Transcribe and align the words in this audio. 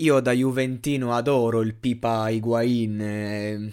Io 0.00 0.20
da 0.20 0.32
Juventino 0.32 1.14
adoro 1.14 1.60
il 1.60 1.74
Pipa 1.74 2.30
Higuain, 2.30 3.00
eh, 3.02 3.72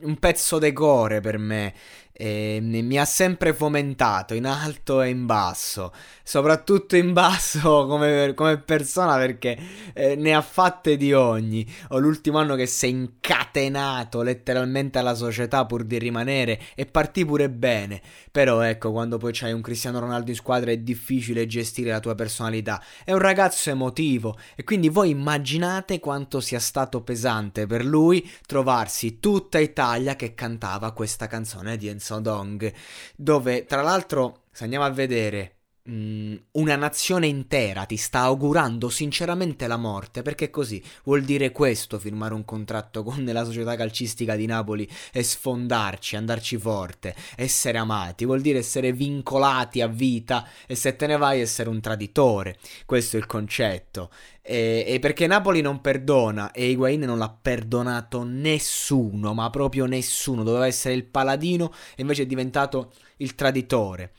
un 0.00 0.18
pezzo 0.18 0.58
decore 0.58 1.20
per 1.20 1.38
me. 1.38 1.72
E 2.18 2.60
mi 2.62 2.98
ha 2.98 3.04
sempre 3.04 3.52
fomentato 3.52 4.32
in 4.32 4.46
alto 4.46 5.02
e 5.02 5.10
in 5.10 5.26
basso, 5.26 5.92
soprattutto 6.22 6.96
in 6.96 7.12
basso 7.12 7.84
come, 7.86 8.32
come 8.34 8.56
persona 8.56 9.16
perché 9.16 9.58
eh, 9.92 10.16
ne 10.16 10.34
ha 10.34 10.40
fatte 10.40 10.96
di 10.96 11.12
ogni. 11.12 11.70
Ho 11.88 11.98
l'ultimo 11.98 12.38
anno 12.38 12.54
che 12.54 12.64
si 12.64 12.86
è 12.86 12.88
incatenato 12.88 14.22
letteralmente 14.22 14.98
alla 14.98 15.14
società 15.14 15.66
pur 15.66 15.84
di 15.84 15.98
rimanere 15.98 16.58
e 16.74 16.86
partì 16.86 17.26
pure 17.26 17.50
bene. 17.50 18.00
Però 18.30 18.62
ecco, 18.62 18.92
quando 18.92 19.18
poi 19.18 19.32
c'hai 19.34 19.52
un 19.52 19.60
Cristiano 19.60 19.98
Ronaldo 19.98 20.30
in 20.30 20.36
squadra 20.36 20.70
è 20.70 20.78
difficile 20.78 21.46
gestire 21.46 21.90
la 21.90 22.00
tua 22.00 22.14
personalità. 22.14 22.82
È 23.04 23.12
un 23.12 23.18
ragazzo 23.18 23.68
emotivo 23.68 24.38
e 24.54 24.64
quindi 24.64 24.88
voi 24.88 25.10
immaginate 25.10 26.00
quanto 26.00 26.40
sia 26.40 26.60
stato 26.60 27.02
pesante 27.02 27.66
per 27.66 27.84
lui 27.84 28.26
trovarsi 28.46 29.20
tutta 29.20 29.58
Italia 29.58 30.16
che 30.16 30.34
cantava 30.34 30.92
questa 30.92 31.26
canzone 31.26 31.76
di 31.76 31.88
Enzo 31.88 32.04
Dong, 32.20 32.72
dove 33.16 33.64
tra 33.66 33.82
l'altro, 33.82 34.44
se 34.52 34.64
andiamo 34.64 34.84
a 34.84 34.90
vedere, 34.90 35.55
una 35.88 36.76
nazione 36.76 37.26
intera 37.26 37.84
ti 37.84 37.96
sta 37.96 38.20
augurando 38.20 38.88
sinceramente 38.88 39.66
la 39.66 39.76
morte, 39.76 40.22
perché 40.22 40.50
così 40.50 40.82
vuol 41.04 41.22
dire 41.22 41.52
questo 41.52 41.98
firmare 41.98 42.34
un 42.34 42.44
contratto 42.44 43.02
con 43.02 43.24
la 43.24 43.44
società 43.44 43.76
calcistica 43.76 44.34
di 44.34 44.46
Napoli 44.46 44.88
e 45.12 45.22
sfondarci, 45.22 46.16
andarci 46.16 46.58
forte, 46.58 47.14
essere 47.36 47.78
amati, 47.78 48.24
vuol 48.24 48.40
dire 48.40 48.58
essere 48.58 48.92
vincolati 48.92 49.80
a 49.80 49.86
vita 49.86 50.48
e 50.66 50.74
se 50.74 50.96
te 50.96 51.06
ne 51.06 51.16
vai 51.16 51.40
essere 51.40 51.68
un 51.68 51.80
traditore, 51.80 52.56
questo 52.84 53.16
è 53.16 53.20
il 53.20 53.26
concetto. 53.26 54.10
E, 54.42 54.84
e, 54.86 54.98
perché 55.00 55.26
Napoli 55.26 55.60
non 55.60 55.80
perdona 55.80 56.52
e 56.52 56.70
Higuain 56.70 57.00
non 57.00 57.18
l'ha 57.18 57.36
perdonato 57.42 58.22
nessuno, 58.22 59.34
ma 59.34 59.50
proprio 59.50 59.86
nessuno. 59.86 60.44
Doveva 60.44 60.68
essere 60.68 60.94
il 60.94 61.04
paladino 61.04 61.72
e 61.96 62.02
invece 62.02 62.22
è 62.22 62.26
diventato 62.26 62.92
il 63.16 63.34
traditore. 63.34 64.12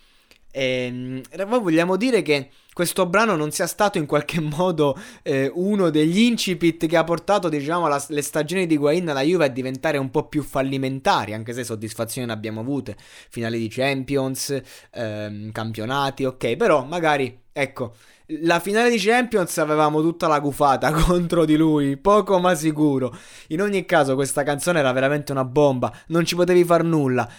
E, 0.58 1.22
voi 1.46 1.60
vogliamo 1.60 1.98
dire 1.98 2.24
che 2.24 2.50
questo 2.74 3.06
brano 3.06 3.36
non 3.36 3.52
sia 3.52 3.68
stato 3.68 4.00
in 4.00 4.08
qualche 4.08 4.42
modo 4.42 4.98
eh, 5.22 5.52
uno 5.54 5.92
degli 5.92 6.22
incipit 6.22 6.88
che 6.88 6.98
ha 6.98 7.04
portato, 7.04 7.48
diciamo, 7.48 7.88
la, 7.88 8.04
le 8.08 8.24
stagioni 8.24 8.66
di 8.66 8.74
Higuain 8.74 9.08
alla 9.08 9.22
Juve 9.22 9.46
a 9.46 9.50
diventare 9.50 10.00
un 10.00 10.10
po' 10.10 10.28
più 10.28 10.42
fallimentari, 10.42 11.36
anche 11.36 11.54
se 11.54 11.64
soddisfazioni 11.64 12.26
ne 12.26 12.34
abbiamo 12.34 12.62
avute, 12.62 12.98
finali 13.30 13.60
di 13.60 13.68
Champions, 13.68 14.60
ehm, 14.94 15.52
campionati, 15.52 16.26
ok, 16.26 16.56
però 16.56 16.84
magari, 16.86 17.40
ecco, 17.54 17.94
la 18.42 18.60
finale 18.60 18.90
di 18.90 18.98
Champions 18.98 19.56
avevamo 19.60 20.02
tutta 20.02 20.28
la 20.28 20.40
gufata 20.40 20.92
contro 21.06 21.46
di 21.46 21.56
lui, 21.56 21.98
poco 21.98 22.40
ma 22.40 22.56
sicuro. 22.56 23.16
In 23.50 23.62
ogni 23.62 23.86
caso, 23.86 24.16
questa 24.16 24.42
canzone 24.42 24.80
era 24.80 24.92
veramente 24.92 25.32
una 25.32 25.46
bomba, 25.46 25.96
non 26.08 26.26
ci 26.26 26.34
potevi 26.36 26.64
far 26.64 26.84
nulla. 26.84 27.30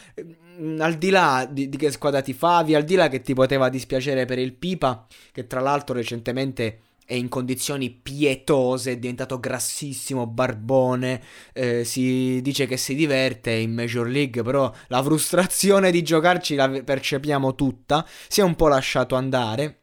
Mm, 0.61 0.81
al 0.81 0.95
di 0.95 1.11
là 1.11 1.47
di, 1.49 1.69
di 1.69 1.77
che 1.77 1.91
squadra 1.91 2.21
ti 2.21 2.33
favi, 2.33 2.75
al 2.75 2.85
di 2.85 2.97
là 2.97 3.09
che 3.09 3.21
ti 3.21 3.33
poteva 3.35 3.69
dispiacere 3.69 4.25
per 4.25 4.39
il 4.39 4.55
Pipa, 4.55 5.07
che 5.33 5.47
tra 5.47 5.61
l'altro 5.61 5.95
recentemente 5.95 6.81
è 7.05 7.15
in 7.15 7.29
condizioni 7.29 7.91
pietose, 7.91 8.93
è 8.93 8.99
diventato 8.99 9.39
grassissimo, 9.41 10.27
barbone, 10.27 11.23
eh, 11.55 11.85
si 11.85 12.41
dice 12.43 12.67
che 12.67 12.77
si 12.77 12.95
diverte 12.95 13.53
in 13.53 13.73
Major 13.73 14.07
League, 14.07 14.43
però 14.43 14.73
la 14.89 15.03
frustrazione 15.03 15.91
di 15.91 16.03
giocarci 16.03 16.55
la 16.55 16.69
percepiamo 16.69 17.55
tutta, 17.55 18.07
si 18.29 18.41
è 18.41 18.45
un 18.45 18.57
po' 18.57 18.69
lasciato 18.69 19.15
andare. 19.15 19.83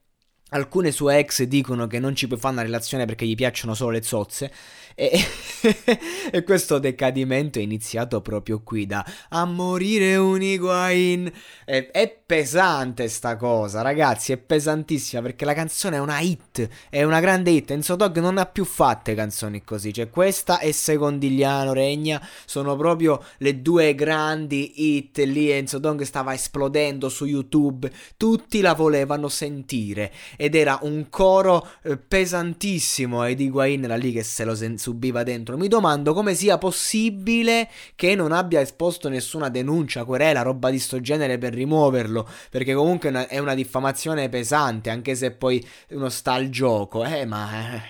Alcune 0.49 0.91
sue 0.91 1.17
ex 1.17 1.43
dicono 1.43 1.87
che 1.87 1.99
non 1.99 2.15
ci 2.15 2.27
puoi 2.27 2.39
fare 2.39 2.53
una 2.53 2.63
relazione 2.63 3.05
perché 3.05 3.25
gli 3.25 3.35
piacciono 3.35 3.73
solo 3.73 3.91
le 3.91 4.03
zozze. 4.03 4.51
E, 4.97 5.19
e 6.31 6.43
questo 6.43 6.79
decadimento 6.79 7.59
è 7.59 7.61
iniziato 7.61 8.21
proprio 8.21 8.61
qui 8.63 8.85
da 8.85 9.05
a 9.29 9.43
morire 9.45 10.15
un 10.15 10.41
Higuain. 10.41 11.31
È, 11.65 11.89
è 11.91 12.17
pesante 12.25 13.09
sta 13.09 13.35
cosa, 13.35 13.81
ragazzi, 13.81 14.31
è 14.31 14.37
pesantissima 14.37 15.21
perché 15.21 15.43
la 15.43 15.53
canzone 15.53 15.97
è 15.97 15.99
una 15.99 16.19
hit, 16.21 16.67
è 16.89 17.03
una 17.03 17.19
grande 17.19 17.51
hit. 17.51 17.71
Enzo 17.71 17.95
Dog 17.97 18.17
non 18.19 18.37
ha 18.37 18.45
più 18.45 18.63
fatte 18.63 19.13
canzoni 19.15 19.63
così, 19.63 19.93
cioè 19.93 20.09
questa 20.09 20.59
e 20.59 20.71
Secondigliano 20.71 21.73
Regna 21.73 22.25
sono 22.45 22.77
proprio 22.77 23.21
le 23.39 23.61
due 23.61 23.93
grandi 23.95 24.95
hit. 24.95 25.17
Lì 25.17 25.51
Enzo 25.51 25.79
Dog 25.79 26.03
stava 26.03 26.33
esplodendo 26.33 27.09
su 27.09 27.25
YouTube, 27.25 27.91
tutti 28.15 28.61
la 28.61 28.73
volevano 28.73 29.27
sentire 29.27 30.11
ed 30.37 30.55
era 30.55 30.79
un 30.83 31.07
coro 31.09 31.67
eh, 31.81 31.97
pesantissimo 31.97 33.25
ed 33.25 33.41
Higuain 33.41 33.83
era 33.83 33.95
lì 33.95 34.13
che 34.13 34.23
se 34.23 34.45
lo 34.45 34.55
sen- 34.55 34.77
subiva 34.85 35.23
dentro. 35.23 35.57
Mi 35.57 35.67
domando 35.67 36.13
come 36.13 36.35
sia 36.35 36.59
possibile 36.59 37.67
che 37.95 38.13
non 38.13 38.31
abbia 38.31 38.61
esposto 38.61 39.09
nessuna 39.09 39.49
denuncia, 39.49 40.03
querela, 40.05 40.43
roba 40.43 40.69
di 40.69 40.77
sto 40.77 41.01
genere 41.01 41.39
per 41.39 41.53
rimuoverlo, 41.53 42.27
perché 42.51 42.75
comunque 42.75 43.27
è 43.27 43.39
una 43.39 43.55
diffamazione 43.55 44.29
pesante, 44.29 44.91
anche 44.91 45.15
se 45.15 45.31
poi 45.31 45.65
uno 45.89 46.09
sta 46.09 46.33
al 46.33 46.49
gioco. 46.49 47.03
Eh, 47.03 47.25
ma 47.25 47.81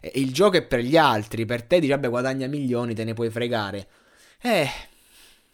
eh, 0.00 0.12
il 0.16 0.32
gioco 0.32 0.58
è 0.58 0.62
per 0.62 0.80
gli 0.80 0.96
altri, 0.96 1.46
per 1.46 1.62
te 1.62 1.80
dice, 1.80 1.92
vabbè, 1.94 2.08
guadagna 2.08 2.46
milioni, 2.46 2.94
te 2.94 3.04
ne 3.04 3.14
puoi 3.14 3.30
fregare. 3.30 3.86
Eh, 4.42 4.68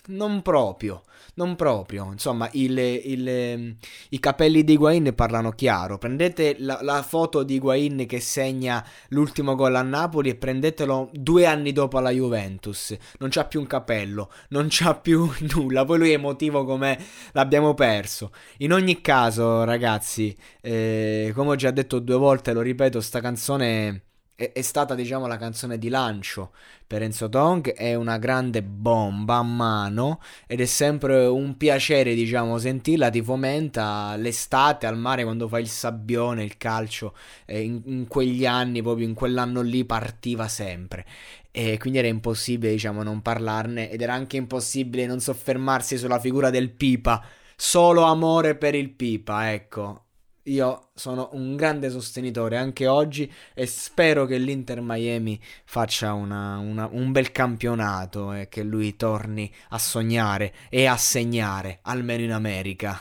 non 0.09 0.43
proprio 0.43 1.03
non 1.39 1.57
proprio. 1.57 2.11
Insomma, 2.13 2.49
il, 2.53 2.77
il, 2.79 3.77
i 4.11 4.21
capelli 4.21 4.65
di 4.65 4.73
Higuain 4.73 5.15
parlano 5.15 5.53
chiaro. 5.53 5.97
Prendete 5.97 6.57
la, 6.59 6.81
la, 6.83 7.03
foto 7.03 7.45
di 7.45 7.55
Higuain 7.55 8.05
che 8.07 8.21
segna 8.21 8.85
l'ultimo 9.11 9.55
gol 9.55 9.77
a 9.77 9.83
Napoli 9.83 10.31
e 10.31 10.35
prendetelo 10.35 11.11
due 11.13 11.47
anni 11.47 11.73
dopo 11.73 11.97
alla 11.97 12.11
Juventus. 12.11 12.95
Non 13.19 13.31
c'ha 13.31 13.45
più 13.47 13.61
un 13.61 13.67
capello, 13.67 14.31
non 14.49 14.67
c'ha 14.69 14.95
più 14.97 15.31
nulla. 15.55 15.85
Poi 15.85 15.99
lui 15.99 16.11
è 16.11 16.15
emotivo 16.15 16.65
come 16.65 16.99
l'abbiamo 17.33 17.73
perso. 17.75 18.33
In 18.59 18.73
ogni 18.73 19.01
caso, 19.01 19.65
ragazzi, 19.65 20.37
eh, 20.61 21.33
come 21.35 21.51
ho 21.51 21.57
già 21.57 21.71
detto 21.71 22.01
due 22.01 22.17
volte, 22.17 22.53
lo 22.53 22.61
ripeto, 22.61 23.01
sta 23.01 23.21
canzone 23.21 24.08
è, 24.39 24.53
è 24.53 24.63
stata 24.63 24.95
diciamo 24.95 25.27
la 25.27 25.37
canzone 25.37 25.79
di 25.79 25.89
lancio 25.89 26.53
per 26.87 27.03
Enzo 27.03 27.29
Tong, 27.29 27.73
è 27.73 27.95
una 27.95 28.19
grande 28.19 28.63
bomba 28.63 29.37
a 29.37 29.43
mano 29.43 30.21
ed 30.47 30.61
è 30.61 30.65
sempre 30.65 31.27
un 31.27 31.57
piacere 31.57 32.15
diciamo 32.15 32.57
sentirla, 32.57 33.11
ti 33.11 33.21
fomenta 33.21 34.15
l'estate 34.17 34.87
al 34.87 34.97
mare 34.97 35.25
quando 35.25 35.49
fai 35.49 35.63
il 35.63 35.69
sabbione, 35.69 36.45
il 36.45 36.57
calcio, 36.57 37.15
eh, 37.47 37.61
in, 37.61 37.83
in 37.87 38.07
quegli 38.07 38.47
anni, 38.47 38.81
proprio 38.81 39.07
in 39.09 39.15
quell'anno 39.15 39.61
lì 39.61 39.85
partiva 39.85 40.47
sempre. 40.47 41.05
E 41.51 41.77
quindi 41.79 41.99
era 41.99 42.09
impossibile 42.09 42.73
diciamo 42.73 43.03
non 43.03 43.21
parlarne 43.21 43.91
ed 43.91 44.01
era 44.01 44.15
anche 44.15 44.37
impossibile 44.37 45.07
non 45.07 45.19
soffermarsi 45.21 45.99
sulla 45.99 46.21
figura 46.21 46.51
del 46.51 46.71
Pipa, 46.71 47.25
solo 47.57 48.03
amore 48.03 48.55
per 48.55 48.77
il 48.77 48.91
Pipa, 48.91 49.53
ecco 49.53 50.05
io 50.49 50.89
sono 50.95 51.31
un 51.33 51.57
grande 51.57 51.91
sostenitore 51.91 52.57
anche 52.57 52.87
oggi 52.87 53.31
e 53.55 53.67
spero 53.67 54.27
che 54.27 54.39
l'Inter 54.39 54.81
Miami 54.81 55.41
faccia 55.65 56.13
una, 56.13 56.59
una, 56.59 56.89
un 56.91 57.13
bel 57.13 57.33
campionato 57.33 58.33
e 58.33 58.49
che 58.49 58.63
lui 58.63 58.97
torni 58.97 59.51
a 59.71 59.79
sognare 59.79 60.55
e 60.69 60.87
a 60.87 60.97
segnare, 60.97 61.81
almeno 61.83 62.23
in 62.23 62.33
America. 62.33 63.01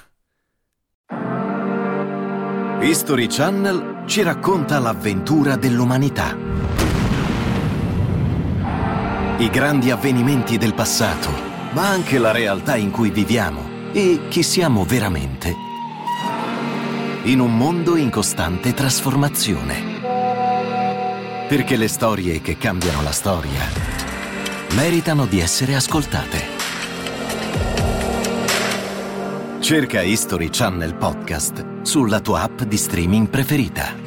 History 2.80 3.28
Channel 3.28 4.04
ci 4.06 4.22
racconta 4.22 4.78
l'avventura 4.80 5.56
dell'umanità 5.56 6.36
I 9.40 9.50
grandi 9.50 9.92
avvenimenti 9.92 10.58
del 10.58 10.74
passato, 10.74 11.30
ma 11.74 11.90
anche 11.90 12.18
la 12.18 12.32
realtà 12.32 12.76
in 12.76 12.90
cui 12.90 13.12
viviamo 13.12 13.92
e 13.94 14.22
chi 14.30 14.42
siamo 14.42 14.84
veramente. 14.84 15.67
In 17.28 17.42
un 17.42 17.58
mondo 17.58 17.98
in 17.98 18.10
costante 18.10 18.74
trasformazione. 18.74 20.00
Perché 21.50 21.76
le 21.76 21.90
storie 21.90 22.40
che 22.40 22.58
cambiano 22.58 23.02
la 23.02 23.12
storia 23.12 23.60
meritano 24.76 25.26
di 25.26 25.42
essere 25.42 25.76
ascoltate. 25.76 26.42
Cerca 29.60 30.02
History 30.04 30.48
Channel 30.50 30.96
Podcast 30.96 31.82
sulla 31.82 32.22
tua 32.22 32.44
app 32.44 32.62
di 32.62 32.78
streaming 32.78 33.28
preferita. 33.28 34.07